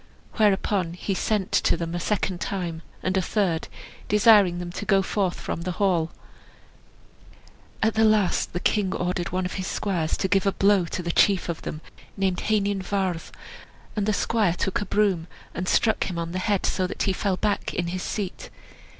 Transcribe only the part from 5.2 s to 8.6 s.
from the hall. At the last the